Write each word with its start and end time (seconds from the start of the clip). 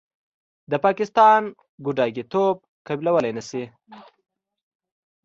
د 0.71 0.73
پاکستان 0.85 1.41
ګوډاګیتوب 1.85 2.55
قبلولې 2.87 3.31
نشي. 3.37 3.63